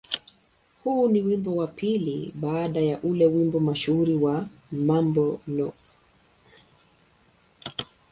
[0.83, 5.73] Huu ni wimbo wa pili baada ya ule wimbo mashuhuri wa "Mambo No.